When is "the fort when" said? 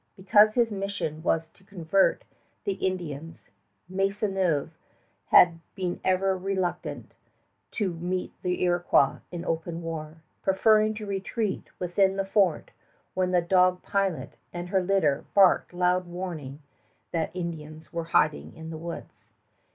12.15-13.29